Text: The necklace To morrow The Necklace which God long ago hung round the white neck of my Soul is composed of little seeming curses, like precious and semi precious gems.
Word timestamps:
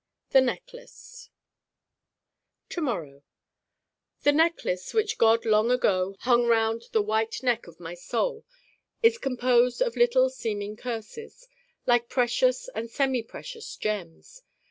The 0.31 0.41
necklace 0.41 1.29
To 2.69 2.81
morrow 2.81 3.21
The 4.23 4.31
Necklace 4.31 4.95
which 4.95 5.19
God 5.19 5.45
long 5.45 5.69
ago 5.69 6.15
hung 6.21 6.47
round 6.47 6.85
the 6.91 7.03
white 7.03 7.43
neck 7.43 7.67
of 7.67 7.79
my 7.79 7.93
Soul 7.93 8.43
is 9.03 9.19
composed 9.19 9.79
of 9.79 9.95
little 9.95 10.31
seeming 10.31 10.75
curses, 10.75 11.47
like 11.85 12.09
precious 12.09 12.67
and 12.69 12.89
semi 12.89 13.21
precious 13.21 13.75
gems. 13.75 14.41